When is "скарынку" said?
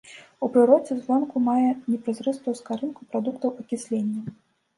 2.61-3.01